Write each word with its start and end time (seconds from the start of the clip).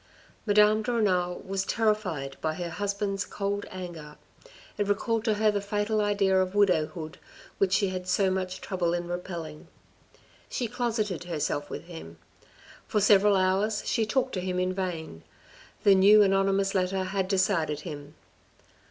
Madame 0.47 0.81
de 0.81 0.91
Renal 0.91 1.35
was 1.45 1.63
terrified 1.63 2.35
by 2.41 2.55
her 2.55 2.71
husband's 2.71 3.23
cold 3.23 3.67
anger. 3.69 4.17
It 4.79 4.87
recalled 4.87 5.23
to 5.25 5.35
her 5.35 5.51
the 5.51 5.61
fatal 5.61 6.01
idea 6.01 6.39
of 6.41 6.55
widowhood 6.55 7.19
which 7.59 7.73
she 7.73 7.89
had 7.89 8.07
so 8.07 8.31
much 8.31 8.61
trouble 8.61 8.95
in 8.95 9.07
repelling. 9.07 9.67
She 10.49 10.67
closeted 10.67 11.25
herself 11.25 11.69
with 11.69 11.83
him. 11.83 12.17
For 12.87 12.99
several 12.99 13.35
hours 13.35 13.83
she 13.87 14.07
talked 14.07 14.33
to 14.33 14.41
him 14.41 14.57
in 14.57 14.73
vain. 14.73 15.21
The 15.83 15.93
new 15.93 16.21
anony 16.23 16.53
mous 16.55 16.73
letter 16.73 17.03
had 17.03 17.27
decided 17.27 17.81
him. 17.81 18.15